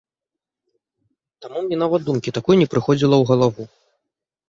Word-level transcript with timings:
Таму 1.45 1.59
мне 1.67 1.77
нават 1.83 2.01
думкі 2.09 2.29
такой 2.41 2.55
не 2.65 2.71
прыходзіла 2.75 3.15
ў 3.17 3.23
галаву. 3.33 3.73